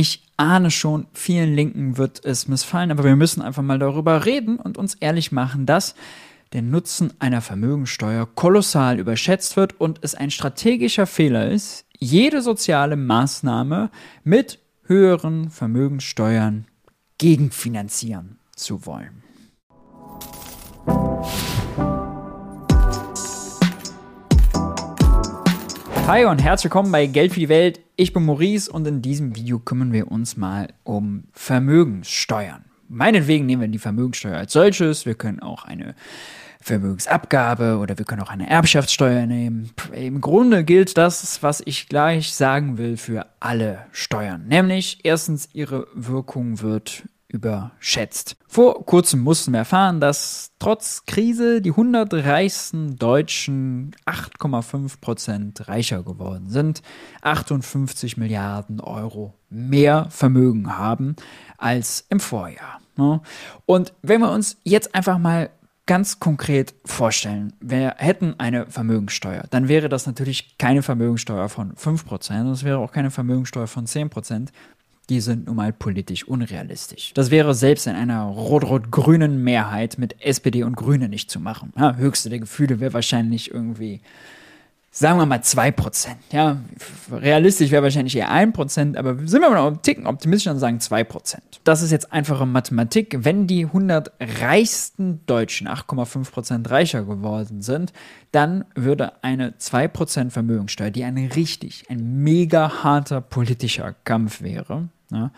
Ich 0.00 0.22
ahne 0.36 0.70
schon, 0.70 1.08
vielen 1.12 1.56
Linken 1.56 1.98
wird 1.98 2.24
es 2.24 2.46
missfallen, 2.46 2.92
aber 2.92 3.02
wir 3.02 3.16
müssen 3.16 3.42
einfach 3.42 3.64
mal 3.64 3.80
darüber 3.80 4.26
reden 4.26 4.56
und 4.56 4.78
uns 4.78 4.94
ehrlich 4.94 5.32
machen, 5.32 5.66
dass 5.66 5.96
der 6.52 6.62
Nutzen 6.62 7.14
einer 7.18 7.40
Vermögensteuer 7.40 8.28
kolossal 8.32 9.00
überschätzt 9.00 9.56
wird 9.56 9.80
und 9.80 9.98
es 10.02 10.14
ein 10.14 10.30
strategischer 10.30 11.08
Fehler 11.08 11.50
ist, 11.50 11.84
jede 11.98 12.42
soziale 12.42 12.94
Maßnahme 12.94 13.90
mit 14.22 14.60
höheren 14.84 15.50
Vermögensteuern 15.50 16.66
gegenfinanzieren 17.18 18.38
zu 18.54 18.86
wollen. 18.86 19.24
Hi 26.06 26.24
und 26.24 26.38
herzlich 26.38 26.66
willkommen 26.66 26.92
bei 26.92 27.06
Geld 27.06 27.32
für 27.32 27.40
die 27.40 27.48
Welt. 27.48 27.80
Ich 28.00 28.12
bin 28.12 28.26
Maurice 28.26 28.70
und 28.70 28.86
in 28.86 29.02
diesem 29.02 29.34
Video 29.34 29.58
kümmern 29.58 29.92
wir 29.92 30.12
uns 30.12 30.36
mal 30.36 30.68
um 30.84 31.24
Vermögenssteuern. 31.32 32.64
Meinetwegen 32.88 33.44
nehmen 33.44 33.62
wir 33.62 33.66
die 33.68 33.80
Vermögenssteuer 33.80 34.36
als 34.36 34.52
solches. 34.52 35.04
Wir 35.04 35.16
können 35.16 35.40
auch 35.40 35.64
eine 35.64 35.96
Vermögensabgabe 36.60 37.78
oder 37.78 37.98
wir 37.98 38.04
können 38.04 38.22
auch 38.22 38.30
eine 38.30 38.48
Erbschaftssteuer 38.48 39.26
nehmen. 39.26 39.70
Im 39.92 40.20
Grunde 40.20 40.62
gilt 40.62 40.96
das, 40.96 41.42
was 41.42 41.60
ich 41.64 41.88
gleich 41.88 42.32
sagen 42.32 42.78
will, 42.78 42.96
für 42.96 43.26
alle 43.40 43.86
Steuern. 43.90 44.46
Nämlich 44.46 45.00
erstens, 45.02 45.48
ihre 45.52 45.88
Wirkung 45.92 46.60
wird 46.60 47.02
überschätzt. 47.28 48.36
Vor 48.46 48.84
kurzem 48.86 49.20
mussten 49.20 49.52
wir 49.52 49.58
erfahren, 49.58 50.00
dass 50.00 50.52
trotz 50.58 51.04
Krise 51.04 51.60
die 51.60 51.70
100 51.70 52.12
reichsten 52.14 52.96
Deutschen 52.96 53.94
8,5 54.06 55.00
Prozent 55.00 55.68
reicher 55.68 56.02
geworden 56.02 56.48
sind, 56.48 56.82
58 57.20 58.16
Milliarden 58.16 58.80
Euro 58.80 59.34
mehr 59.50 60.06
Vermögen 60.10 60.78
haben 60.78 61.16
als 61.58 62.06
im 62.08 62.18
Vorjahr. 62.18 62.80
Ne? 62.96 63.20
Und 63.66 63.92
wenn 64.02 64.22
wir 64.22 64.32
uns 64.32 64.56
jetzt 64.64 64.94
einfach 64.94 65.18
mal 65.18 65.50
ganz 65.88 66.20
konkret 66.20 66.74
vorstellen, 66.84 67.54
wir 67.60 67.94
hätten 67.96 68.34
eine 68.38 68.66
Vermögensteuer, 68.66 69.44
dann 69.50 69.68
wäre 69.68 69.88
das 69.88 70.06
natürlich 70.06 70.58
keine 70.58 70.82
Vermögensteuer 70.82 71.48
von 71.48 71.72
5%, 71.74 72.40
und 72.42 72.52
es 72.52 72.62
wäre 72.62 72.78
auch 72.78 72.92
keine 72.92 73.10
Vermögensteuer 73.10 73.66
von 73.66 73.86
10%, 73.86 74.48
die 75.08 75.20
sind 75.20 75.46
nun 75.46 75.56
mal 75.56 75.72
politisch 75.72 76.24
unrealistisch. 76.28 77.12
Das 77.14 77.30
wäre 77.30 77.54
selbst 77.54 77.86
in 77.86 77.94
einer 77.94 78.24
rot-rot-grünen 78.24 79.42
Mehrheit 79.42 79.96
mit 79.98 80.20
SPD 80.20 80.62
und 80.62 80.76
Grüne 80.76 81.08
nicht 81.08 81.30
zu 81.30 81.40
machen. 81.40 81.72
Ja, 81.78 81.96
höchste 81.96 82.28
der 82.28 82.40
Gefühle 82.40 82.78
wäre 82.80 82.92
wahrscheinlich 82.92 83.50
irgendwie, 83.50 84.00
sagen 84.90 85.18
wir 85.18 85.24
mal 85.24 85.38
2%. 85.38 86.08
Ja, 86.30 86.58
realistisch 87.10 87.70
wäre 87.70 87.82
wahrscheinlich 87.82 88.16
eher 88.16 88.30
1%, 88.30 88.98
aber 88.98 89.16
sind 89.26 89.40
wir 89.40 89.48
mal 89.48 89.66
einen 89.66 89.80
Ticken 89.80 90.06
optimistisch 90.06 90.52
und 90.52 90.58
sagen 90.58 90.76
2%. 90.76 91.38
Das 91.64 91.80
ist 91.80 91.90
jetzt 91.90 92.12
einfache 92.12 92.44
Mathematik. 92.44 93.16
Wenn 93.20 93.46
die 93.46 93.64
100 93.64 94.12
reichsten 94.20 95.24
Deutschen 95.24 95.68
8,5% 95.68 96.68
reicher 96.68 97.04
geworden 97.04 97.62
sind, 97.62 97.94
dann 98.30 98.66
würde 98.74 99.24
eine 99.24 99.52
2% 99.52 100.30
Vermögensteuer, 100.30 100.90
die 100.90 101.04
ein 101.04 101.16
richtig, 101.16 101.84
ein 101.88 102.22
mega 102.22 102.82
harter 102.82 103.22
politischer 103.22 103.94
Kampf 104.04 104.42
wäre, 104.42 104.90
ja, 105.10 105.30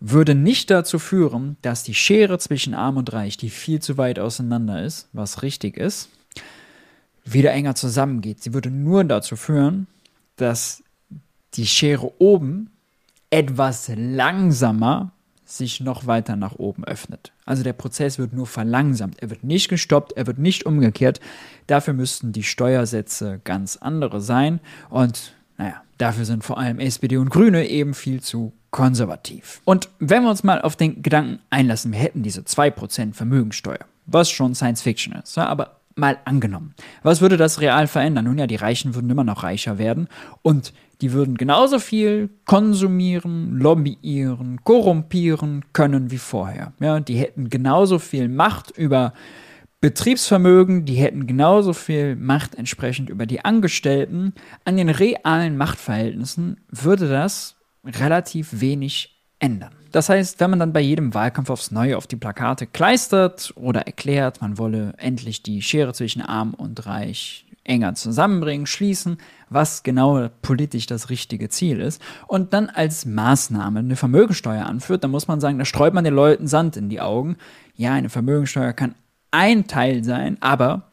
würde 0.00 0.34
nicht 0.34 0.70
dazu 0.70 0.98
führen, 0.98 1.56
dass 1.62 1.82
die 1.82 1.94
Schere 1.94 2.38
zwischen 2.38 2.74
Arm 2.74 2.96
und 2.96 3.12
Reich, 3.12 3.36
die 3.36 3.50
viel 3.50 3.80
zu 3.80 3.98
weit 3.98 4.18
auseinander 4.18 4.82
ist, 4.82 5.08
was 5.12 5.42
richtig 5.42 5.76
ist, 5.76 6.08
wieder 7.24 7.52
enger 7.52 7.74
zusammengeht. 7.74 8.42
Sie 8.42 8.54
würde 8.54 8.70
nur 8.70 9.04
dazu 9.04 9.36
führen, 9.36 9.86
dass 10.36 10.82
die 11.54 11.66
Schere 11.66 12.20
oben 12.20 12.70
etwas 13.30 13.90
langsamer 13.94 15.12
sich 15.44 15.80
noch 15.80 16.06
weiter 16.06 16.36
nach 16.36 16.54
oben 16.54 16.84
öffnet. 16.84 17.32
Also 17.44 17.62
der 17.62 17.72
Prozess 17.72 18.18
wird 18.18 18.32
nur 18.32 18.46
verlangsamt. 18.46 19.20
Er 19.20 19.30
wird 19.30 19.42
nicht 19.44 19.68
gestoppt, 19.68 20.12
er 20.12 20.26
wird 20.26 20.38
nicht 20.38 20.64
umgekehrt. 20.64 21.20
Dafür 21.66 21.92
müssten 21.92 22.32
die 22.32 22.44
Steuersätze 22.44 23.40
ganz 23.42 23.76
andere 23.76 24.20
sein. 24.20 24.60
Und 24.88 25.34
naja, 25.58 25.82
dafür 25.98 26.24
sind 26.24 26.44
vor 26.44 26.58
allem 26.58 26.78
SPD 26.78 27.16
und 27.16 27.30
Grüne 27.30 27.68
eben 27.68 27.94
viel 27.94 28.22
zu 28.22 28.52
konservativ. 28.70 29.60
Und 29.64 29.88
wenn 29.98 30.22
wir 30.22 30.30
uns 30.30 30.44
mal 30.44 30.60
auf 30.62 30.76
den 30.76 31.02
Gedanken 31.02 31.40
einlassen, 31.50 31.92
wir 31.92 31.98
hätten 31.98 32.22
diese 32.22 32.42
2% 32.42 33.14
Vermögensteuer, 33.14 33.84
was 34.06 34.30
schon 34.30 34.54
Science 34.54 34.82
Fiction 34.82 35.14
ist, 35.14 35.36
ja, 35.36 35.46
aber 35.46 35.80
mal 35.96 36.18
angenommen. 36.24 36.74
Was 37.02 37.20
würde 37.20 37.36
das 37.36 37.60
real 37.60 37.86
verändern? 37.86 38.24
Nun 38.24 38.38
ja, 38.38 38.46
die 38.46 38.56
Reichen 38.56 38.94
würden 38.94 39.10
immer 39.10 39.24
noch 39.24 39.42
reicher 39.42 39.78
werden 39.78 40.08
und 40.42 40.72
die 41.00 41.12
würden 41.12 41.36
genauso 41.36 41.78
viel 41.78 42.30
konsumieren, 42.44 43.58
lobbyieren, 43.58 44.60
korrumpieren 44.64 45.64
können 45.72 46.10
wie 46.10 46.18
vorher. 46.18 46.72
Ja, 46.78 47.00
die 47.00 47.16
hätten 47.16 47.48
genauso 47.48 47.98
viel 47.98 48.28
Macht 48.28 48.70
über 48.70 49.14
Betriebsvermögen, 49.80 50.84
die 50.84 50.96
hätten 50.96 51.26
genauso 51.26 51.72
viel 51.72 52.14
Macht 52.14 52.54
entsprechend 52.54 53.08
über 53.08 53.24
die 53.24 53.44
Angestellten. 53.44 54.34
An 54.64 54.76
den 54.76 54.90
realen 54.90 55.56
Machtverhältnissen 55.56 56.60
würde 56.70 57.08
das 57.08 57.56
relativ 57.84 58.60
wenig 58.60 59.20
ändern. 59.38 59.72
Das 59.92 60.08
heißt, 60.08 60.38
wenn 60.38 60.50
man 60.50 60.58
dann 60.58 60.72
bei 60.72 60.80
jedem 60.80 61.14
Wahlkampf 61.14 61.50
aufs 61.50 61.70
Neue 61.70 61.96
auf 61.96 62.06
die 62.06 62.16
Plakate 62.16 62.66
kleistert 62.66 63.52
oder 63.56 63.82
erklärt, 63.82 64.40
man 64.40 64.58
wolle 64.58 64.94
endlich 64.98 65.42
die 65.42 65.62
Schere 65.62 65.92
zwischen 65.92 66.22
Arm 66.22 66.54
und 66.54 66.86
Reich 66.86 67.46
enger 67.64 67.94
zusammenbringen, 67.94 68.66
schließen, 68.66 69.18
was 69.48 69.82
genau 69.82 70.28
politisch 70.42 70.86
das 70.86 71.10
richtige 71.10 71.48
Ziel 71.48 71.80
ist, 71.80 72.00
und 72.26 72.52
dann 72.52 72.68
als 72.68 73.04
Maßnahme 73.04 73.80
eine 73.80 73.96
Vermögensteuer 73.96 74.64
anführt, 74.66 75.04
dann 75.04 75.10
muss 75.10 75.28
man 75.28 75.40
sagen, 75.40 75.58
da 75.58 75.64
streut 75.64 75.94
man 75.94 76.04
den 76.04 76.14
Leuten 76.14 76.46
Sand 76.46 76.76
in 76.76 76.88
die 76.88 77.00
Augen. 77.00 77.36
Ja, 77.74 77.92
eine 77.92 78.08
Vermögensteuer 78.08 78.72
kann 78.72 78.94
ein 79.30 79.66
Teil 79.66 80.04
sein, 80.04 80.36
aber 80.40 80.90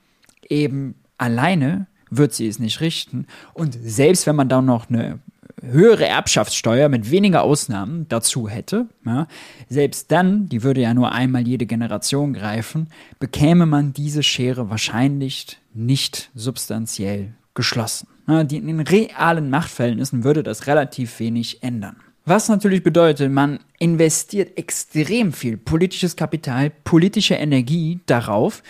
eben 0.49 0.95
alleine 1.17 1.87
wird 2.09 2.33
sie 2.33 2.47
es 2.47 2.59
nicht 2.59 2.81
richten. 2.81 3.27
Und 3.53 3.77
selbst 3.81 4.27
wenn 4.27 4.35
man 4.35 4.49
dann 4.49 4.65
noch 4.65 4.89
eine 4.89 5.19
höhere 5.61 6.05
Erbschaftssteuer 6.05 6.89
mit 6.89 7.09
weniger 7.09 7.43
Ausnahmen 7.43 8.07
dazu 8.09 8.47
hätte, 8.47 8.87
ja, 9.05 9.27
selbst 9.69 10.11
dann, 10.11 10.49
die 10.49 10.63
würde 10.63 10.81
ja 10.81 10.93
nur 10.93 11.11
einmal 11.11 11.47
jede 11.47 11.65
Generation 11.65 12.33
greifen, 12.33 12.87
bekäme 13.19 13.65
man 13.65 13.93
diese 13.93 14.23
Schere 14.23 14.69
wahrscheinlich 14.69 15.57
nicht 15.73 16.29
substanziell 16.35 17.33
geschlossen. 17.53 18.07
Ja, 18.27 18.43
die, 18.43 18.57
in 18.57 18.67
den 18.67 18.81
realen 18.81 19.49
Machtverhältnissen 19.49 20.23
würde 20.23 20.43
das 20.43 20.67
relativ 20.67 21.19
wenig 21.19 21.63
ändern. 21.63 21.95
Was 22.25 22.49
natürlich 22.49 22.83
bedeutet, 22.83 23.31
man 23.31 23.59
investiert 23.79 24.57
extrem 24.57 25.31
viel 25.31 25.55
politisches 25.55 26.17
Kapital, 26.17 26.71
politische 26.83 27.35
Energie 27.35 28.01
darauf, 28.05 28.63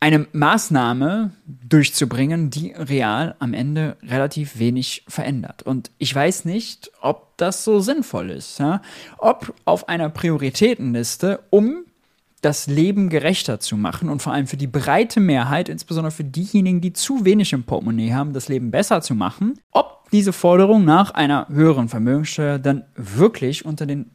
eine 0.00 0.26
Maßnahme 0.32 1.32
durchzubringen, 1.46 2.50
die 2.50 2.72
real 2.72 3.34
am 3.40 3.52
Ende 3.52 3.96
relativ 4.02 4.58
wenig 4.58 5.04
verändert. 5.08 5.62
Und 5.62 5.90
ich 5.98 6.14
weiß 6.14 6.44
nicht, 6.44 6.90
ob 7.00 7.36
das 7.36 7.64
so 7.64 7.80
sinnvoll 7.80 8.30
ist. 8.30 8.58
Ja? 8.60 8.80
Ob 9.18 9.54
auf 9.64 9.88
einer 9.88 10.08
Prioritätenliste, 10.08 11.40
um 11.50 11.84
das 12.40 12.68
Leben 12.68 13.08
gerechter 13.08 13.58
zu 13.58 13.76
machen 13.76 14.08
und 14.08 14.22
vor 14.22 14.32
allem 14.32 14.46
für 14.46 14.56
die 14.56 14.68
breite 14.68 15.18
Mehrheit, 15.18 15.68
insbesondere 15.68 16.12
für 16.12 16.24
diejenigen, 16.24 16.80
die 16.80 16.92
zu 16.92 17.24
wenig 17.24 17.52
im 17.52 17.64
Portemonnaie 17.64 18.12
haben, 18.12 18.32
das 18.32 18.48
Leben 18.48 18.70
besser 18.70 19.00
zu 19.00 19.16
machen, 19.16 19.58
ob 19.72 20.08
diese 20.12 20.32
Forderung 20.32 20.84
nach 20.84 21.10
einer 21.10 21.48
höheren 21.48 21.88
Vermögenssteuer 21.88 22.60
dann 22.60 22.84
wirklich 22.94 23.64
unter 23.64 23.86
den 23.86 24.10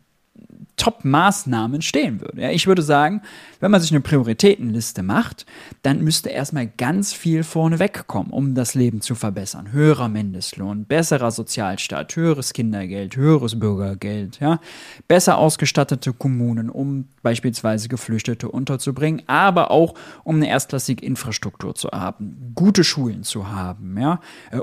Top-Maßnahmen 0.76 1.82
stehen 1.82 2.20
würde. 2.20 2.42
Ja, 2.42 2.50
ich 2.50 2.68
würde 2.68 2.82
sagen, 2.82 3.22
wenn 3.60 3.72
man 3.72 3.80
sich 3.80 3.92
eine 3.92 4.02
Prioritätenliste 4.02 5.04
macht, 5.04 5.46
dann 5.84 6.04
müsste 6.04 6.30
erstmal 6.30 6.68
ganz 6.68 7.14
viel 7.14 7.44
vorne 7.44 7.80
wegkommen, 7.80 8.32
um 8.32 8.56
das 8.56 8.74
Leben 8.74 9.02
zu 9.02 9.16
verbessern. 9.16 9.72
Höherer 9.72 10.10
Mindestlohn, 10.10 10.86
besserer 10.86 11.32
Sozialstaat, 11.32 12.16
höheres 12.16 12.54
Kindergeld, 12.54 13.16
höheres 13.16 13.60
Bürgergeld, 13.60 14.40
ja, 14.40 14.60
besser 15.08 15.38
ausgestattete 15.38 16.12
Kommunen, 16.12 16.70
um 16.70 17.06
beispielsweise 17.22 17.88
Geflüchtete 17.88 18.50
unterzubringen, 18.50 19.22
aber 19.28 19.72
auch 19.72 19.94
um 20.24 20.38
eine 20.38 20.50
erstklassige 20.50 21.06
Infrastruktur 21.06 21.76
zu 21.76 21.90
haben, 21.92 22.52
gute 22.56 22.84
Schulen 22.84 23.24
zu 23.24 23.50
haben, 23.50 23.98
ja, 24.00 24.20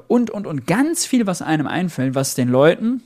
und, 0.08 0.30
und, 0.30 0.46
und 0.46 0.66
ganz 0.66 1.06
viel, 1.06 1.26
was 1.26 1.40
einem 1.40 1.66
einfällt, 1.66 2.14
was 2.14 2.34
den 2.34 2.48
Leuten, 2.48 3.02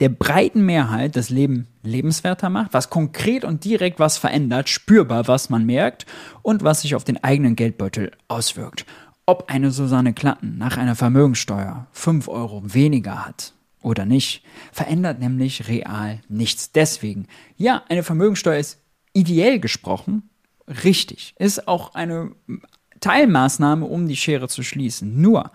der 0.00 0.08
breiten 0.08 0.64
Mehrheit 0.64 1.14
das 1.14 1.28
Leben 1.28 1.68
lebenswerter 1.82 2.48
macht, 2.48 2.72
was 2.72 2.90
konkret 2.90 3.44
und 3.44 3.64
direkt 3.64 4.00
was 4.00 4.16
verändert, 4.16 4.68
spürbar, 4.68 5.28
was 5.28 5.50
man 5.50 5.66
merkt 5.66 6.06
und 6.42 6.64
was 6.64 6.80
sich 6.80 6.94
auf 6.94 7.04
den 7.04 7.22
eigenen 7.22 7.54
Geldbeutel 7.54 8.12
auswirkt. 8.26 8.86
Ob 9.26 9.50
eine 9.50 9.70
Susanne 9.70 10.14
Klatten 10.14 10.58
nach 10.58 10.78
einer 10.78 10.96
Vermögensteuer 10.96 11.86
5 11.92 12.28
Euro 12.28 12.62
weniger 12.64 13.26
hat 13.26 13.52
oder 13.82 14.06
nicht, 14.06 14.42
verändert 14.72 15.20
nämlich 15.20 15.68
real 15.68 16.20
nichts. 16.28 16.72
Deswegen, 16.72 17.26
ja, 17.56 17.82
eine 17.88 18.02
Vermögensteuer 18.02 18.58
ist 18.58 18.78
ideell 19.12 19.60
gesprochen 19.60 20.30
richtig, 20.66 21.34
ist 21.38 21.68
auch 21.68 21.94
eine 21.94 22.32
Teilmaßnahme, 23.00 23.84
um 23.86 24.08
die 24.08 24.16
Schere 24.16 24.48
zu 24.48 24.62
schließen. 24.62 25.20
Nur, 25.20 25.50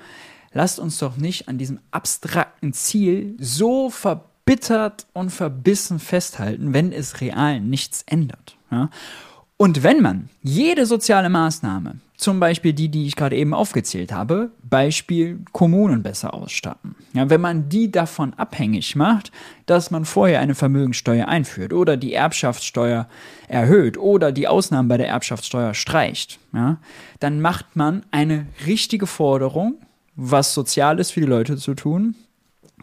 lasst 0.51 0.79
uns 0.79 0.97
doch 0.99 1.17
nicht 1.17 1.47
an 1.47 1.57
diesem 1.57 1.79
abstrakten 1.91 2.73
Ziel 2.73 3.35
so 3.39 3.89
verbinden, 3.89 4.34
verbittert 4.45 5.07
und 5.13 5.31
verbissen 5.31 5.99
festhalten, 5.99 6.73
wenn 6.73 6.91
es 6.91 7.19
real 7.19 7.59
nichts 7.59 8.03
ändert. 8.05 8.57
Ja? 8.71 8.89
Und 9.57 9.83
wenn 9.83 10.01
man 10.01 10.29
jede 10.43 10.85
soziale 10.85 11.29
Maßnahme, 11.29 11.95
zum 12.15 12.39
Beispiel 12.39 12.73
die, 12.73 12.89
die 12.89 13.07
ich 13.07 13.15
gerade 13.15 13.35
eben 13.35 13.53
aufgezählt 13.53 14.11
habe, 14.11 14.51
Beispiel 14.63 15.39
Kommunen 15.51 16.03
besser 16.03 16.33
ausstatten, 16.33 16.95
ja, 17.13 17.29
wenn 17.29 17.41
man 17.41 17.69
die 17.69 17.91
davon 17.91 18.33
abhängig 18.35 18.95
macht, 18.95 19.31
dass 19.65 19.91
man 19.91 20.05
vorher 20.05 20.41
eine 20.41 20.55
Vermögensteuer 20.55 21.27
einführt 21.27 21.73
oder 21.73 21.97
die 21.97 22.13
Erbschaftssteuer 22.13 23.07
erhöht 23.47 23.97
oder 23.97 24.31
die 24.31 24.47
Ausnahmen 24.47 24.87
bei 24.87 24.97
der 24.97 25.09
Erbschaftssteuer 25.09 25.73
streicht, 25.73 26.39
ja, 26.53 26.77
dann 27.19 27.41
macht 27.41 27.75
man 27.75 28.05
eine 28.11 28.45
richtige 28.65 29.07
Forderung, 29.07 29.75
was 30.15 30.53
Soziales 30.53 31.11
für 31.11 31.21
die 31.21 31.27
Leute 31.27 31.57
zu 31.57 31.73
tun, 31.73 32.15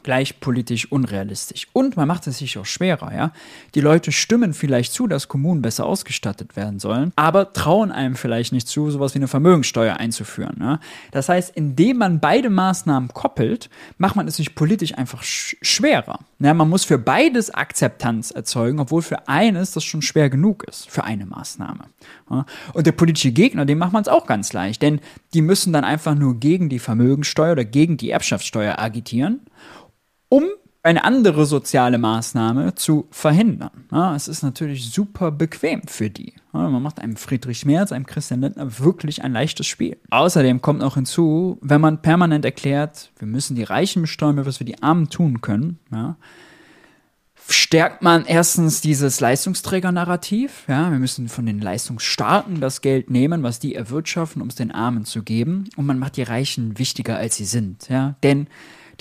gleich 0.03 0.41
politisch 0.41 0.91
unrealistisch. 0.91 1.69
Und 1.73 1.97
man 1.97 2.09
macht 2.09 2.27
es 2.27 2.39
sich 2.39 2.59
auch 2.59 2.67
schwerer, 2.67 3.15
ja. 3.15 3.33
Die 3.75 3.81
Leute 3.81 4.13
stimmen 4.13 4.55
vielleicht 4.55 4.93
zu, 4.93 5.07
dass 5.07 5.29
Kommunen 5.29 5.63
besser 5.63 5.87
ausgestattet 5.87 6.57
werden 6.57 6.79
sollen, 6.79 7.13
aber 7.17 7.53
trauen 7.53 7.93
einem 7.93 8.17
vielleicht 8.17 8.53
nicht 8.53 8.69
zu, 8.69 8.91
sowas 8.91 9.15
wie 9.15 9.19
eine 9.19 9.29
Vermögensteuer 9.29 9.97
einzuführen. 9.97 10.57
Ja? 10.61 10.81
Das 11.11 11.29
heißt, 11.29 11.57
indem 11.57 11.99
man 11.99 12.21
beide 12.21 12.51
Maßnahmen 12.51 13.11
koppelt, 13.11 13.71
macht 13.99 14.17
man 14.17 14.29
es 14.29 14.37
sich 14.37 14.55
politisch 14.55 14.97
einfach 14.97 15.23
sch 15.23 15.57
schwerer. 15.63 16.19
Ja, 16.39 16.55
man 16.55 16.69
muss 16.69 16.85
für 16.85 16.99
beides 16.99 17.51
Akzeptanz 17.51 18.31
erzeugen, 18.31 18.81
obwohl 18.81 19.03
für 19.03 19.29
eines 19.29 19.73
das 19.73 19.85
schon 19.85 20.03
schwer 20.03 20.29
genug 20.29 20.65
ist, 20.65 20.91
für 20.91 21.05
eine 21.05 21.27
Maßnahme. 21.27 21.85
Ja? 22.31 22.47
Und 22.73 22.87
der 22.87 22.93
politische 22.93 23.33
Gegner, 23.33 23.65
dem 23.65 23.79
macht 23.79 23.93
man 23.93 24.03
es 24.03 24.09
auch 24.09 24.27
ganz 24.27 24.53
leicht, 24.53 24.83
denn 24.83 25.01
die 25.35 25.43
müssen 25.43 25.73
dann 25.73 25.85
einfach 25.85 26.15
nur 26.15 26.39
gegen 26.41 26.69
die 26.69 26.79
Vermögensteuer 26.79 27.53
oder 27.53 27.65
gegen 27.65 27.97
die 27.97 28.11
Erbschaftssteuer 28.11 28.79
agitieren 28.79 29.41
um 30.33 30.45
eine 30.83 31.05
andere 31.05 31.45
soziale 31.45 31.99
Maßnahme 31.99 32.75
zu 32.75 33.07
verhindern. 33.11 33.85
Ja, 33.93 34.17
es 34.17 34.29
ist 34.29 34.43
natürlich 34.43 34.91
super 34.91 35.31
bequem 35.31 35.83
für 35.87 36.09
die. 36.09 36.33
Ja, 36.55 36.71
man 36.71 36.83
macht 36.83 37.01
einem 37.01 37.17
Friedrich 37.17 37.67
Merz, 37.67 37.93
einem 37.93 38.07
Christian 38.07 38.41
Lindner 38.41 38.79
wirklich 38.79 39.23
ein 39.23 39.35
leichtes 39.35 39.67
Spiel. 39.67 39.99
Außerdem 40.09 40.63
kommt 40.63 40.79
noch 40.81 40.95
hinzu, 40.95 41.59
wenn 41.61 41.83
man 41.83 42.01
permanent 42.01 42.47
erklärt, 42.47 43.13
wir 43.19 43.29
müssen 43.29 43.57
die 43.57 43.63
Reichen 43.63 44.01
besteuern, 44.01 44.47
was 44.47 44.59
wir 44.59 44.65
die 44.65 44.83
Armen 44.83 45.11
tun 45.11 45.43
können, 45.43 45.79
ja, 45.93 46.17
stärkt 47.47 48.01
man 48.01 48.25
erstens 48.25 48.81
dieses 48.81 49.21
Leistungsträger-Narrativ. 49.21 50.65
Ja, 50.67 50.91
wir 50.91 50.99
müssen 50.99 51.29
von 51.29 51.45
den 51.45 51.61
Leistungsstarken 51.61 52.61
das 52.61 52.81
Geld 52.81 53.11
nehmen, 53.11 53.43
was 53.43 53.59
die 53.59 53.75
erwirtschaften, 53.75 54.41
um 54.41 54.49
es 54.49 54.55
den 54.55 54.71
Armen 54.71 55.05
zu 55.05 55.23
geben. 55.23 55.69
Und 55.77 55.85
man 55.85 55.99
macht 55.99 56.17
die 56.17 56.23
Reichen 56.23 56.79
wichtiger, 56.79 57.19
als 57.19 57.37
sie 57.37 57.45
sind. 57.45 57.89
Ja, 57.91 58.15
denn 58.23 58.47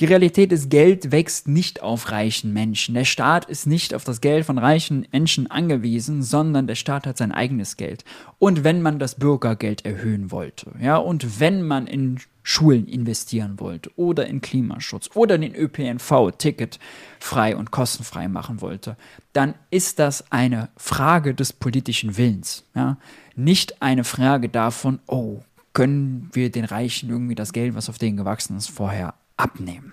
die 0.01 0.07
Realität 0.07 0.51
ist, 0.51 0.71
Geld 0.71 1.12
wächst 1.12 1.48
nicht 1.48 1.83
auf 1.83 2.09
reichen 2.09 2.53
Menschen. 2.53 2.95
Der 2.95 3.06
Staat 3.06 3.45
ist 3.45 3.68
nicht 3.68 3.94
auf 3.94 4.03
das 4.03 4.19
Geld 4.19 4.45
von 4.45 4.57
reichen 4.57 5.07
Menschen 5.12 5.50
angewiesen, 5.51 6.24
sondern 6.24 6.65
der 6.65 6.74
Staat 6.74 7.06
hat 7.06 7.19
sein 7.19 7.31
eigenes 7.31 7.77
Geld. 7.77 8.03
Und 8.39 8.63
wenn 8.63 8.81
man 8.81 8.98
das 8.98 9.13
Bürgergeld 9.13 9.86
erhöhen 9.86 10.31
wollte, 10.31 10.71
ja, 10.81 10.98
und 10.98 11.39
wenn 11.39 11.62
man 11.62 11.86
in 11.86 12.19
Schulen 12.42 12.88
investieren 12.88 13.59
wollte 13.59 13.92
oder 13.95 14.25
in 14.25 14.42
Klimaschutz 14.42 15.12
oder 15.13 15.38
den 15.38 15.53
ÖPNV 15.53 16.31
ticketfrei 16.36 17.56
und 17.56 17.69
kostenfrei 17.69 18.27
machen 18.27 18.59
wollte, 18.59 18.97
dann 19.33 19.54
ist 19.69 20.00
das 20.00 20.31
eine 20.31 20.69
Frage 20.77 21.36
des 21.36 21.54
politischen 21.54 22.18
Willens, 22.18 22.63
ja, 22.74 22.97
nicht 23.36 23.83
eine 23.83 24.04
Frage 24.04 24.50
davon, 24.50 24.97
oh, 25.06 25.42
können 25.74 26.31
wir 26.33 26.50
den 26.50 26.65
Reichen 26.65 27.12
irgendwie 27.12 27.36
das 27.36 27.54
Geld, 27.54 27.75
was 27.75 27.88
auf 27.88 28.00
denen 28.00 28.18
gewachsen 28.18 28.57
ist, 28.57 28.71
vorher 28.71 29.13
abnehmen. 29.42 29.92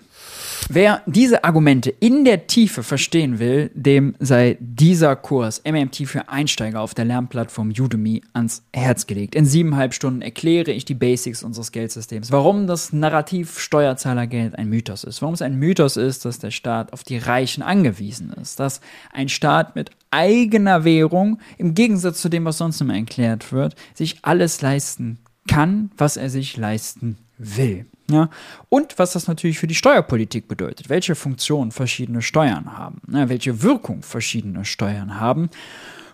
Wer 0.71 1.01
diese 1.07 1.43
Argumente 1.45 1.89
in 1.89 2.25
der 2.25 2.45
Tiefe 2.45 2.83
verstehen 2.83 3.39
will, 3.39 3.71
dem 3.73 4.13
sei 4.19 4.55
dieser 4.59 5.15
Kurs 5.15 5.63
MMT 5.65 6.07
für 6.07 6.29
Einsteiger 6.29 6.81
auf 6.81 6.93
der 6.93 7.05
Lernplattform 7.05 7.69
Udemy 7.69 8.21
ans 8.33 8.61
Herz 8.71 9.07
gelegt. 9.07 9.33
In 9.33 9.47
siebeneinhalb 9.47 9.95
Stunden 9.95 10.21
erkläre 10.21 10.71
ich 10.71 10.85
die 10.85 10.93
Basics 10.93 11.41
unseres 11.41 11.71
Geldsystems, 11.71 12.31
warum 12.31 12.67
das 12.67 12.93
Narrativ 12.93 13.59
Steuerzahlergeld 13.59 14.59
ein 14.59 14.69
Mythos 14.69 15.03
ist, 15.03 15.23
warum 15.23 15.33
es 15.33 15.41
ein 15.41 15.55
Mythos 15.55 15.97
ist, 15.97 16.25
dass 16.25 16.37
der 16.37 16.51
Staat 16.51 16.93
auf 16.93 17.03
die 17.03 17.17
Reichen 17.17 17.63
angewiesen 17.63 18.31
ist, 18.33 18.59
dass 18.59 18.79
ein 19.11 19.29
Staat 19.29 19.75
mit 19.75 19.89
eigener 20.11 20.83
Währung, 20.83 21.39
im 21.57 21.73
Gegensatz 21.73 22.21
zu 22.21 22.29
dem, 22.29 22.45
was 22.45 22.59
sonst 22.59 22.79
immer 22.79 22.95
erklärt 22.95 23.51
wird, 23.51 23.75
sich 23.95 24.19
alles 24.21 24.61
leisten 24.61 25.17
kann, 25.47 25.89
was 25.97 26.15
er 26.15 26.29
sich 26.29 26.57
leisten 26.57 27.17
will. 27.39 27.87
Ja, 28.09 28.29
und 28.69 28.97
was 28.97 29.13
das 29.13 29.27
natürlich 29.27 29.59
für 29.59 29.67
die 29.67 29.75
Steuerpolitik 29.75 30.47
bedeutet, 30.47 30.89
welche 30.89 31.13
Funktion 31.13 31.71
verschiedene 31.71 32.23
Steuern 32.23 32.75
haben, 32.75 33.01
ne, 33.05 33.29
welche 33.29 33.61
Wirkung 33.61 34.01
verschiedene 34.01 34.65
Steuern 34.65 35.19
haben 35.19 35.49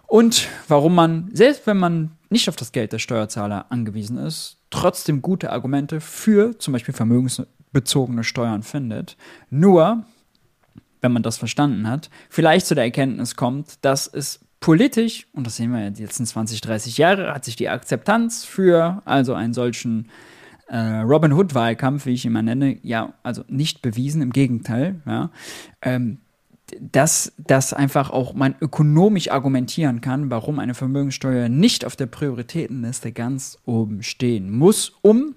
und 0.07 0.49
warum 0.67 0.93
man, 0.93 1.29
selbst 1.31 1.65
wenn 1.67 1.77
man 1.77 2.11
nicht 2.29 2.49
auf 2.49 2.55
das 2.57 2.71
Geld 2.71 2.91
der 2.91 2.99
Steuerzahler 2.99 3.67
angewiesen 3.69 4.17
ist, 4.17 4.57
trotzdem 4.69 5.21
gute 5.21 5.51
Argumente 5.51 6.01
für 6.01 6.57
zum 6.59 6.73
Beispiel 6.73 6.93
vermögensbezogene 6.93 8.23
Steuern 8.23 8.63
findet. 8.63 9.15
Nur, 9.49 10.03
wenn 11.01 11.13
man 11.13 11.23
das 11.23 11.37
verstanden 11.37 11.87
hat, 11.87 12.09
vielleicht 12.29 12.65
zu 12.65 12.75
der 12.75 12.83
Erkenntnis 12.83 13.35
kommt, 13.35 13.85
dass 13.85 14.07
es 14.07 14.41
politisch, 14.59 15.27
und 15.33 15.47
das 15.47 15.57
sehen 15.57 15.71
wir 15.71 15.81
ja 15.81 15.89
die 15.91 16.03
letzten 16.03 16.25
20, 16.25 16.59
30 16.61 16.97
Jahre, 16.97 17.33
hat 17.33 17.45
sich 17.45 17.55
die 17.55 17.69
Akzeptanz 17.69 18.43
für 18.43 19.01
also 19.05 19.33
einen 19.33 19.53
solchen 19.53 20.09
äh, 20.67 20.77
Robin 20.77 21.33
Hood-Wahlkampf, 21.33 22.05
wie 22.05 22.13
ich 22.13 22.25
ihn 22.25 22.33
mal 22.33 22.41
nenne, 22.41 22.77
ja, 22.81 23.13
also 23.23 23.43
nicht 23.47 23.81
bewiesen, 23.81 24.21
im 24.21 24.31
Gegenteil, 24.31 25.01
ja. 25.05 25.31
Ähm, 25.81 26.19
dass 26.79 27.33
das 27.37 27.73
einfach 27.73 28.09
auch 28.09 28.33
man 28.33 28.55
ökonomisch 28.59 29.29
argumentieren 29.29 30.01
kann, 30.01 30.31
warum 30.31 30.57
eine 30.57 30.73
Vermögenssteuer 30.73 31.47
nicht 31.47 31.85
auf 31.85 31.95
der 31.95 32.07
Prioritätenliste 32.07 33.11
ganz 33.11 33.59
oben 33.65 34.01
stehen 34.01 34.51
muss, 34.51 34.93
um 35.03 35.35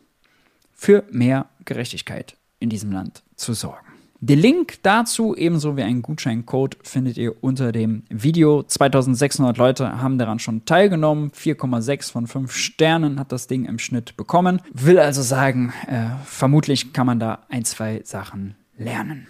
für 0.73 1.05
mehr 1.11 1.47
Gerechtigkeit 1.67 2.37
in 2.61 2.71
diesem 2.71 2.93
Land 2.93 3.23
zu 3.37 3.53
sorgen. 3.53 3.88
Den 4.21 4.41
Link 4.41 4.83
dazu, 4.83 5.37
ebenso 5.37 5.77
wie 5.77 5.83
einen 5.83 6.03
Gutscheincode, 6.03 6.77
findet 6.83 7.17
ihr 7.19 7.35
unter 7.41 7.71
dem 7.71 8.03
Video. 8.09 8.65
2600 8.65 9.57
Leute 9.57 10.03
haben 10.03 10.19
daran 10.19 10.41
schon 10.41 10.65
teilgenommen. 10.65 11.31
4,6 11.31 12.11
von 12.11 12.27
5 12.27 12.53
Sternen 12.53 13.21
hat 13.21 13.31
das 13.31 13.47
Ding 13.47 13.65
im 13.65 13.79
Schnitt 13.79 14.17
bekommen. 14.17 14.61
Will 14.73 14.99
also 14.99 15.23
sagen, 15.23 15.73
äh, 15.87 16.07
vermutlich 16.25 16.93
kann 16.93 17.07
man 17.07 17.21
da 17.21 17.45
ein, 17.49 17.65
zwei 17.65 18.01
Sachen 18.03 18.57
lernen. 18.77 19.29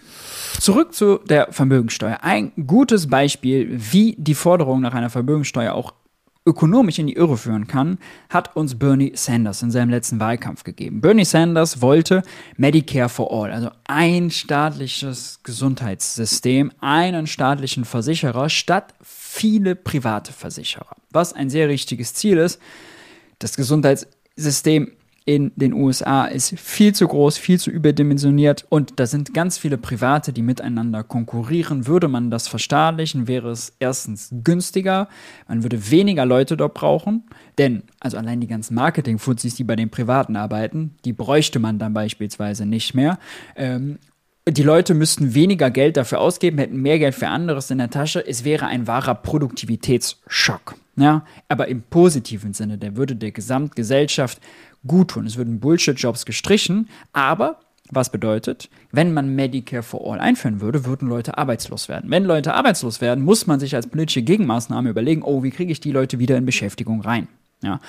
Zurück 0.59 0.95
zu 0.95 1.19
der 1.19 1.53
Vermögensteuer. 1.53 2.19
Ein 2.23 2.53
gutes 2.67 3.09
Beispiel, 3.09 3.69
wie 3.71 4.17
die 4.19 4.35
Forderung 4.35 4.81
nach 4.81 4.95
einer 4.95 5.11
Vermögensteuer 5.11 5.75
auch 5.75 5.93
ökonomisch 6.49 6.99
in 6.99 7.07
die 7.07 7.15
Irre 7.15 7.37
führen 7.37 7.67
kann, 7.67 7.99
hat 8.31 8.57
uns 8.57 8.79
Bernie 8.79 9.13
Sanders 9.15 9.63
in 9.63 9.71
seinem 9.71 9.91
letzten 9.91 10.19
Wahlkampf 10.19 10.65
gegeben. 10.65 11.01
Bernie 11.01 11.25
Sanders 11.25 11.83
wollte 11.83 12.23
Medicare 12.57 13.09
for 13.09 13.31
All, 13.31 13.53
also 13.53 13.71
ein 13.85 14.31
staatliches 14.31 15.41
Gesundheitssystem, 15.43 16.73
einen 16.81 17.27
staatlichen 17.27 17.85
Versicherer 17.85 18.49
statt 18.49 18.95
viele 19.03 19.77
private 19.77 20.33
Versicherer. 20.33 20.97
Was 21.11 21.33
ein 21.33 21.51
sehr 21.51 21.69
richtiges 21.69 22.15
Ziel 22.15 22.39
ist. 22.39 22.61
Das 23.39 23.57
Gesundheitssystem 23.57 24.93
in 25.29 25.53
den 25.57 25.75
USA 25.75 26.25
ist 26.25 26.59
viel 26.59 26.95
zu 26.95 27.07
groß, 27.07 27.37
viel 27.37 27.61
zu 27.61 27.71
überdimensioniert 27.71 28.65
und 28.71 28.99
da 28.99 29.07
sind 29.07 29.35
ganz 29.35 29.59
viele 29.59 29.77
Private, 29.77 30.33
die 30.33 30.41
miteinander 30.41 31.05
konkurrieren. 31.05 31.87
Würde 31.87 32.09
man 32.09 32.31
das 32.31 32.49
verstaatlichen, 32.49 33.29
wäre 33.29 33.51
es 33.51 33.75
erstens 33.79 34.31
günstiger, 34.43 35.07
man 35.47 35.63
würde 35.63 35.91
weniger 35.91 36.25
Leute 36.25 36.57
dort 36.57 36.73
brauchen, 36.73 37.25
denn 37.59 37.83
also 38.01 38.17
allein 38.17 38.41
die 38.41 38.47
ganzen 38.47 38.75
Marketing-Fuzis, 38.75 39.55
die 39.55 39.65
bei 39.65 39.77
den 39.77 39.91
Privaten 39.91 40.35
arbeiten, 40.35 40.95
die 41.05 41.13
bräuchte 41.13 41.59
man 41.59 41.79
dann 41.79 41.93
beispielsweise 41.93 42.65
nicht 42.65 42.95
mehr. 42.95 43.19
Ähm, 43.55 43.99
die 44.51 44.63
Leute 44.63 44.95
müssten 44.95 45.35
weniger 45.35 45.71
Geld 45.71 45.97
dafür 45.97 46.21
ausgeben, 46.21 46.59
hätten 46.59 46.81
mehr 46.81 46.99
Geld 46.99 47.15
für 47.15 47.29
anderes 47.29 47.71
in 47.71 47.79
der 47.79 47.91
Tasche. 47.91 48.27
Es 48.27 48.45
wäre 48.45 48.67
ein 48.67 48.87
wahrer 48.87 49.15
Produktivitätsschock. 49.15 50.77
Ja, 50.97 51.25
aber 51.49 51.69
im 51.69 51.83
positiven 51.83 52.55
Sinne, 52.55 52.77
der 52.77 52.97
würde 52.97 53.15
der 53.15 53.31
Gesamtgesellschaft 53.31 54.41
gut 54.87 55.13
tun. 55.13 55.27
Es 55.27 55.37
würden 55.37 55.61
Bullshit-Jobs 55.61 56.25
gestrichen, 56.25 56.89
aber 57.13 57.61
was 57.91 58.11
bedeutet, 58.11 58.69
wenn 58.91 59.15
man 59.15 59.35
Medicare 59.35 59.83
for 59.83 60.13
All 60.13 60.21
einführen 60.21 60.61
würde, 60.61 60.85
würden 60.85 61.09
Leute 61.09 61.39
arbeitslos 61.39 61.89
werden. 61.89 62.11
Wenn 62.11 62.25
Leute 62.25 62.55
arbeitslos 62.55 63.01
werden, 63.01 63.25
muss 63.25 63.47
man 63.47 63.61
sich 63.61 63.75
als 63.75 63.87
politische 63.87 64.23
Gegenmaßnahme 64.23 64.91
überlegen, 64.91 65.23
oh, 65.23 65.43
wie 65.43 65.51
kriege 65.51 65.73
ich 65.73 65.81
die 65.81 65.93
Leute 65.93 66.19
wieder 66.19 66.37
in 66.37 66.45
Beschäftigung 66.45 67.01
rein? 67.01 67.29
Ja. 67.63 67.81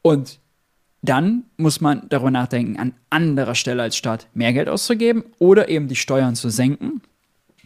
Und 0.00 0.38
dann 1.02 1.44
muss 1.56 1.80
man 1.80 2.08
darüber 2.08 2.30
nachdenken, 2.30 2.78
an 2.78 2.94
anderer 3.10 3.54
Stelle 3.54 3.82
als 3.82 3.96
Staat 3.96 4.28
mehr 4.34 4.52
Geld 4.52 4.68
auszugeben 4.68 5.24
oder 5.38 5.68
eben 5.68 5.88
die 5.88 5.96
Steuern 5.96 6.36
zu 6.36 6.48
senken, 6.48 7.02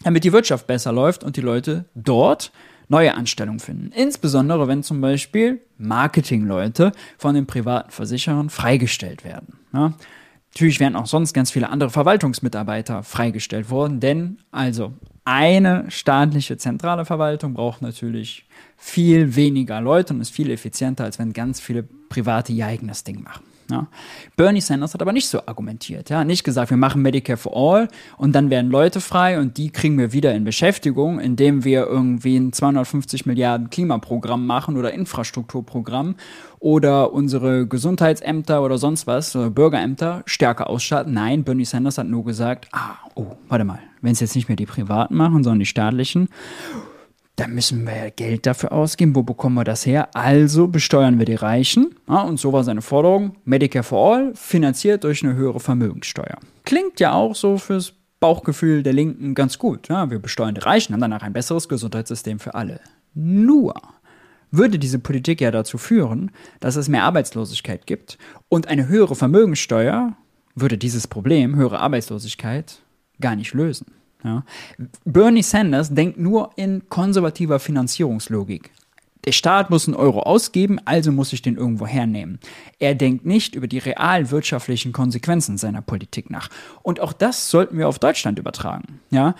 damit 0.02 0.24
die 0.24 0.32
Wirtschaft 0.32 0.66
besser 0.66 0.92
läuft 0.92 1.22
und 1.22 1.36
die 1.36 1.42
Leute 1.42 1.84
dort 1.94 2.50
neue 2.88 3.14
Anstellungen 3.14 3.60
finden. 3.60 3.92
Insbesondere 3.92 4.68
wenn 4.68 4.82
zum 4.82 5.00
Beispiel 5.00 5.60
Marketingleute 5.76 6.92
von 7.18 7.34
den 7.34 7.46
privaten 7.46 7.90
Versicherern 7.90 8.48
freigestellt 8.48 9.24
werden. 9.24 9.58
Ja. 9.72 9.92
Natürlich 10.52 10.80
wären 10.80 10.96
auch 10.96 11.06
sonst 11.06 11.34
ganz 11.34 11.50
viele 11.50 11.68
andere 11.68 11.90
Verwaltungsmitarbeiter 11.90 13.02
freigestellt 13.02 13.68
worden, 13.68 14.00
denn 14.00 14.38
also 14.50 14.94
eine 15.26 15.90
staatliche 15.90 16.56
zentrale 16.56 17.04
Verwaltung 17.04 17.52
braucht 17.52 17.82
natürlich 17.82 18.46
viel 18.76 19.34
weniger 19.34 19.80
Leute 19.80 20.14
und 20.14 20.20
ist 20.20 20.30
viel 20.30 20.50
effizienter, 20.50 21.04
als 21.04 21.18
wenn 21.18 21.32
ganz 21.32 21.60
viele 21.60 21.82
Private 21.82 22.52
ihr 22.52 22.66
eigenes 22.66 23.02
Ding 23.02 23.22
machen. 23.22 23.42
Ja. 23.68 23.88
Bernie 24.36 24.60
Sanders 24.60 24.94
hat 24.94 25.02
aber 25.02 25.12
nicht 25.12 25.26
so 25.26 25.40
argumentiert. 25.44 26.10
Ja. 26.10 26.22
Nicht 26.22 26.44
gesagt, 26.44 26.70
wir 26.70 26.76
machen 26.76 27.02
Medicare 27.02 27.36
for 27.36 27.56
All 27.56 27.88
und 28.16 28.32
dann 28.36 28.50
werden 28.50 28.70
Leute 28.70 29.00
frei 29.00 29.40
und 29.40 29.56
die 29.56 29.70
kriegen 29.70 29.98
wir 29.98 30.12
wieder 30.12 30.32
in 30.34 30.44
Beschäftigung, 30.44 31.18
indem 31.18 31.64
wir 31.64 31.86
irgendwie 31.86 32.36
ein 32.36 32.52
250 32.52 33.26
Milliarden 33.26 33.68
Klimaprogramm 33.68 34.46
machen 34.46 34.76
oder 34.76 34.92
Infrastrukturprogramm 34.92 36.14
oder 36.60 37.12
unsere 37.12 37.66
Gesundheitsämter 37.66 38.62
oder 38.62 38.78
sonst 38.78 39.08
was, 39.08 39.34
oder 39.34 39.50
Bürgerämter 39.50 40.22
stärker 40.26 40.70
ausstatten. 40.70 41.12
Nein, 41.12 41.42
Bernie 41.42 41.64
Sanders 41.64 41.98
hat 41.98 42.06
nur 42.06 42.24
gesagt, 42.24 42.68
ah, 42.70 42.94
oh, 43.16 43.32
warte 43.48 43.64
mal, 43.64 43.80
wenn 44.06 44.12
es 44.12 44.20
jetzt 44.20 44.36
nicht 44.36 44.48
mehr 44.48 44.56
die 44.56 44.66
Privaten 44.66 45.14
machen, 45.14 45.44
sondern 45.44 45.58
die 45.58 45.66
staatlichen 45.66 46.28
da 47.36 47.46
müssen 47.46 47.86
wir 47.86 48.10
Geld 48.10 48.46
dafür 48.46 48.72
ausgeben. 48.72 49.14
Wo 49.14 49.22
bekommen 49.22 49.56
wir 49.56 49.64
das 49.64 49.84
her? 49.84 50.08
Also 50.14 50.68
besteuern 50.68 51.18
wir 51.18 51.26
die 51.26 51.34
Reichen. 51.34 51.94
Ja, 52.08 52.22
und 52.22 52.40
so 52.40 52.52
war 52.52 52.64
seine 52.64 52.80
Forderung. 52.80 53.36
Medicare 53.44 53.82
for 53.82 54.14
All, 54.14 54.34
finanziert 54.34 55.04
durch 55.04 55.22
eine 55.22 55.34
höhere 55.34 55.60
Vermögenssteuer. 55.60 56.38
Klingt 56.64 56.98
ja 56.98 57.12
auch 57.12 57.34
so 57.34 57.58
fürs 57.58 57.92
Bauchgefühl 58.20 58.82
der 58.82 58.94
Linken 58.94 59.34
ganz 59.34 59.58
gut. 59.58 59.88
Ja, 59.88 60.10
wir 60.10 60.18
besteuern 60.18 60.54
die 60.54 60.62
Reichen, 60.62 60.94
haben 60.94 61.00
danach 61.00 61.22
ein 61.22 61.34
besseres 61.34 61.68
Gesundheitssystem 61.68 62.38
für 62.38 62.54
alle. 62.54 62.80
Nur 63.12 63.74
würde 64.50 64.78
diese 64.78 64.98
Politik 64.98 65.42
ja 65.42 65.50
dazu 65.50 65.76
führen, 65.76 66.30
dass 66.60 66.76
es 66.76 66.88
mehr 66.88 67.04
Arbeitslosigkeit 67.04 67.86
gibt 67.86 68.16
und 68.48 68.68
eine 68.68 68.88
höhere 68.88 69.14
Vermögenssteuer 69.14 70.16
würde 70.54 70.78
dieses 70.78 71.06
Problem, 71.06 71.54
höhere 71.56 71.80
Arbeitslosigkeit, 71.80 72.80
gar 73.20 73.36
nicht 73.36 73.54
lösen. 73.54 73.86
Ja. 74.24 74.44
Bernie 75.04 75.42
Sanders 75.42 75.94
denkt 75.94 76.18
nur 76.18 76.50
in 76.56 76.88
konservativer 76.88 77.58
Finanzierungslogik. 77.58 78.70
Der 79.24 79.32
Staat 79.32 79.70
muss 79.70 79.88
einen 79.88 79.96
Euro 79.96 80.20
ausgeben, 80.20 80.78
also 80.84 81.10
muss 81.10 81.32
ich 81.32 81.42
den 81.42 81.56
irgendwo 81.56 81.86
hernehmen. 81.86 82.38
Er 82.78 82.94
denkt 82.94 83.26
nicht 83.26 83.56
über 83.56 83.66
die 83.66 83.78
real 83.78 84.30
wirtschaftlichen 84.30 84.92
Konsequenzen 84.92 85.58
seiner 85.58 85.82
Politik 85.82 86.30
nach. 86.30 86.48
Und 86.82 87.00
auch 87.00 87.12
das 87.12 87.50
sollten 87.50 87.76
wir 87.76 87.88
auf 87.88 87.98
Deutschland 87.98 88.38
übertragen. 88.38 89.00
Ja. 89.10 89.34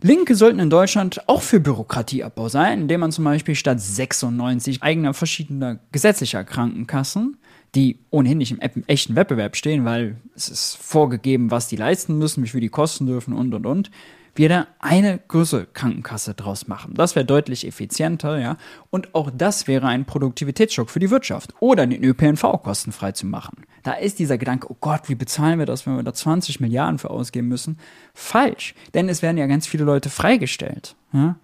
Linke 0.00 0.34
sollten 0.34 0.58
in 0.58 0.70
Deutschland 0.70 1.28
auch 1.28 1.42
für 1.42 1.60
Bürokratieabbau 1.60 2.48
sein, 2.48 2.82
indem 2.82 3.00
man 3.00 3.12
zum 3.12 3.24
Beispiel 3.24 3.54
statt 3.54 3.78
96 3.78 4.82
eigener 4.82 5.12
verschiedener 5.12 5.78
gesetzlicher 5.92 6.42
Krankenkassen 6.44 7.36
die 7.74 7.98
ohnehin 8.10 8.38
nicht 8.38 8.52
im 8.52 8.84
echten 8.86 9.16
Wettbewerb 9.16 9.56
stehen, 9.56 9.84
weil 9.84 10.16
es 10.34 10.48
ist 10.48 10.76
vorgegeben, 10.76 11.50
was 11.50 11.68
die 11.68 11.76
leisten 11.76 12.18
müssen, 12.18 12.42
wie 12.42 12.48
viel 12.48 12.60
die 12.60 12.68
kosten 12.68 13.06
dürfen 13.06 13.32
und 13.32 13.54
und 13.54 13.66
und, 13.66 13.90
wir 14.34 14.48
da 14.48 14.66
eine 14.78 15.18
größere 15.28 15.66
Krankenkasse 15.66 16.34
draus 16.34 16.68
machen. 16.68 16.94
Das 16.94 17.14
wäre 17.14 17.26
deutlich 17.26 17.66
effizienter, 17.66 18.38
ja. 18.38 18.56
Und 18.90 19.14
auch 19.14 19.30
das 19.36 19.66
wäre 19.66 19.86
ein 19.88 20.04
Produktivitätsschock 20.04 20.90
für 20.90 21.00
die 21.00 21.10
Wirtschaft. 21.10 21.54
Oder 21.60 21.86
den 21.86 22.02
ÖPNV 22.02 22.62
kostenfrei 22.62 23.12
zu 23.12 23.26
machen. 23.26 23.64
Da 23.82 23.92
ist 23.92 24.18
dieser 24.18 24.38
Gedanke, 24.38 24.70
oh 24.70 24.76
Gott, 24.80 25.08
wie 25.08 25.14
bezahlen 25.14 25.58
wir 25.58 25.66
das, 25.66 25.86
wenn 25.86 25.96
wir 25.96 26.02
da 26.02 26.14
20 26.14 26.60
Milliarden 26.60 26.98
für 26.98 27.10
ausgeben 27.10 27.48
müssen? 27.48 27.78
Falsch. 28.14 28.74
Denn 28.94 29.08
es 29.08 29.22
werden 29.22 29.38
ja 29.38 29.46
ganz 29.46 29.66
viele 29.66 29.84
Leute 29.84 30.10
freigestellt, 30.10 30.94
ja, 31.12 31.36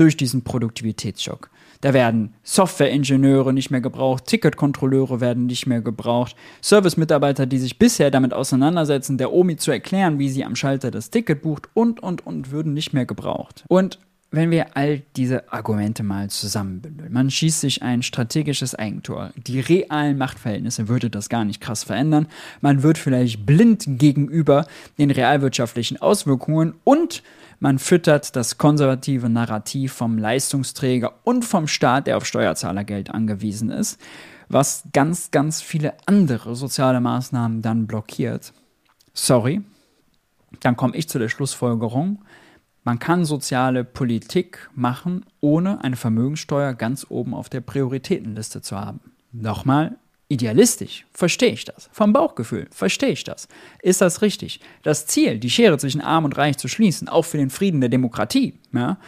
durch 0.00 0.16
diesen 0.16 0.42
Produktivitätsschock. 0.42 1.50
Da 1.80 1.94
werden 1.94 2.34
Softwareingenieure 2.42 3.52
nicht 3.52 3.70
mehr 3.70 3.80
gebraucht, 3.80 4.26
Ticketkontrolleure 4.26 5.20
werden 5.20 5.46
nicht 5.46 5.66
mehr 5.66 5.80
gebraucht, 5.80 6.34
Servicemitarbeiter, 6.60 7.46
die 7.46 7.58
sich 7.58 7.78
bisher 7.78 8.10
damit 8.10 8.34
auseinandersetzen, 8.34 9.16
der 9.16 9.32
Omi 9.32 9.56
zu 9.56 9.70
erklären, 9.70 10.18
wie 10.18 10.28
sie 10.28 10.44
am 10.44 10.56
Schalter 10.56 10.90
das 10.90 11.10
Ticket 11.10 11.42
bucht 11.42 11.68
und, 11.74 12.00
und, 12.00 12.26
und, 12.26 12.50
würden 12.50 12.74
nicht 12.74 12.92
mehr 12.94 13.06
gebraucht. 13.06 13.64
Und 13.68 14.00
wenn 14.30 14.50
wir 14.50 14.76
all 14.76 15.02
diese 15.16 15.50
Argumente 15.52 16.02
mal 16.02 16.28
zusammenbündeln, 16.28 17.12
man 17.12 17.30
schießt 17.30 17.60
sich 17.60 17.82
ein 17.82 18.02
strategisches 18.02 18.74
Eigentor. 18.74 19.30
Die 19.36 19.60
realen 19.60 20.18
Machtverhältnisse 20.18 20.88
würde 20.88 21.08
das 21.08 21.30
gar 21.30 21.46
nicht 21.46 21.62
krass 21.62 21.84
verändern. 21.84 22.26
Man 22.60 22.82
wird 22.82 22.98
vielleicht 22.98 23.46
blind 23.46 23.84
gegenüber 23.86 24.66
den 24.98 25.10
realwirtschaftlichen 25.10 26.02
Auswirkungen 26.02 26.74
und 26.84 27.22
man 27.60 27.78
füttert 27.78 28.36
das 28.36 28.58
konservative 28.58 29.28
Narrativ 29.28 29.92
vom 29.92 30.18
Leistungsträger 30.18 31.14
und 31.24 31.44
vom 31.44 31.66
Staat, 31.66 32.06
der 32.06 32.16
auf 32.16 32.26
Steuerzahlergeld 32.26 33.10
angewiesen 33.10 33.70
ist, 33.70 34.00
was 34.48 34.84
ganz, 34.92 35.30
ganz 35.30 35.60
viele 35.60 35.94
andere 36.06 36.54
soziale 36.54 37.00
Maßnahmen 37.00 37.62
dann 37.62 37.86
blockiert. 37.86 38.52
Sorry, 39.12 39.62
dann 40.60 40.76
komme 40.76 40.96
ich 40.96 41.08
zu 41.08 41.18
der 41.18 41.28
Schlussfolgerung, 41.28 42.22
man 42.84 42.98
kann 42.98 43.26
soziale 43.26 43.84
Politik 43.84 44.70
machen, 44.74 45.26
ohne 45.40 45.84
eine 45.84 45.96
Vermögenssteuer 45.96 46.72
ganz 46.72 47.04
oben 47.10 47.34
auf 47.34 47.50
der 47.50 47.60
Prioritätenliste 47.60 48.62
zu 48.62 48.80
haben. 48.80 49.00
Nochmal, 49.30 49.98
Idealistisch 50.30 51.06
verstehe 51.12 51.52
ich 51.52 51.64
das. 51.64 51.88
Vom 51.90 52.12
Bauchgefühl 52.12 52.68
verstehe 52.70 53.10
ich 53.10 53.24
das. 53.24 53.48
Ist 53.82 54.02
das 54.02 54.20
richtig? 54.20 54.60
Das 54.82 55.06
Ziel, 55.06 55.38
die 55.38 55.48
Schere 55.48 55.78
zwischen 55.78 56.02
Arm 56.02 56.26
und 56.26 56.36
Reich 56.36 56.58
zu 56.58 56.68
schließen, 56.68 57.08
auch 57.08 57.24
für 57.24 57.38
den 57.38 57.48
Frieden 57.48 57.80
der 57.80 57.88
Demokratie, 57.88 58.54
ja, 58.72 58.98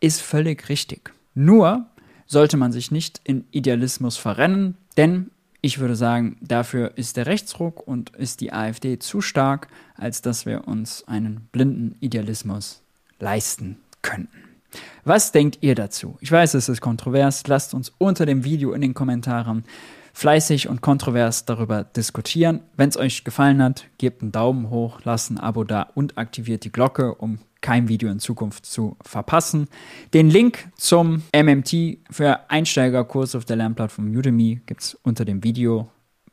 ist 0.00 0.20
völlig 0.20 0.68
richtig. 0.68 1.12
Nur 1.34 1.86
sollte 2.26 2.58
man 2.58 2.72
sich 2.72 2.90
nicht 2.90 3.20
in 3.24 3.46
Idealismus 3.50 4.18
verrennen, 4.18 4.76
denn 4.98 5.30
ich 5.62 5.78
würde 5.78 5.96
sagen, 5.96 6.36
dafür 6.42 6.92
ist 6.96 7.16
der 7.16 7.26
Rechtsruck 7.26 7.86
und 7.86 8.10
ist 8.10 8.40
die 8.42 8.52
AfD 8.52 8.98
zu 8.98 9.22
stark, 9.22 9.68
als 9.96 10.22
dass 10.22 10.44
wir 10.44 10.68
uns 10.68 11.06
einen 11.08 11.48
blinden 11.50 11.96
Idealismus 12.00 12.82
leisten 13.18 13.78
könnten. 14.02 14.38
Was 15.04 15.32
denkt 15.32 15.58
ihr 15.62 15.74
dazu? 15.74 16.18
Ich 16.20 16.30
weiß, 16.30 16.54
es 16.54 16.68
ist 16.68 16.82
kontrovers. 16.82 17.46
Lasst 17.46 17.72
uns 17.72 17.92
unter 17.98 18.26
dem 18.26 18.44
Video 18.44 18.72
in 18.72 18.82
den 18.82 18.94
Kommentaren 18.94 19.64
fleißig 20.18 20.68
und 20.68 20.80
kontrovers 20.80 21.44
darüber 21.44 21.84
diskutieren. 21.84 22.60
Wenn 22.76 22.88
es 22.88 22.96
euch 22.96 23.22
gefallen 23.22 23.62
hat, 23.62 23.86
gebt 23.98 24.20
einen 24.20 24.32
Daumen 24.32 24.68
hoch, 24.68 25.00
lasst 25.04 25.30
ein 25.30 25.38
Abo 25.38 25.62
da 25.62 25.82
und 25.94 26.18
aktiviert 26.18 26.64
die 26.64 26.72
Glocke, 26.72 27.14
um 27.14 27.38
kein 27.60 27.86
Video 27.86 28.10
in 28.10 28.18
Zukunft 28.18 28.66
zu 28.66 28.96
verpassen. 29.00 29.68
Den 30.14 30.28
Link 30.28 30.70
zum 30.76 31.22
MMT 31.32 31.98
für 32.10 32.50
Einsteigerkurs 32.50 33.36
auf 33.36 33.44
der 33.44 33.56
Lernplattform 33.56 34.12
Udemy 34.12 34.60
gibt 34.66 34.82
es 34.82 34.94
unter 35.02 35.24
dem 35.24 35.44
Video. 35.44 35.88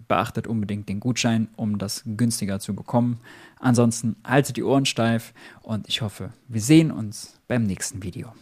Beachtet 0.08 0.48
unbedingt 0.48 0.90
den 0.90 1.00
Gutschein, 1.00 1.48
um 1.56 1.78
das 1.78 2.02
günstiger 2.06 2.60
zu 2.60 2.76
bekommen. 2.76 3.20
Ansonsten 3.60 4.16
haltet 4.26 4.58
die 4.58 4.64
Ohren 4.64 4.86
steif 4.86 5.32
und 5.62 5.88
ich 5.88 6.02
hoffe, 6.02 6.34
wir 6.48 6.62
sehen 6.62 6.92
uns 6.92 7.40
beim 7.48 7.64
nächsten 7.64 8.02
Video. 8.02 8.34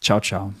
Ciao, 0.00 0.20
ciao. 0.20 0.52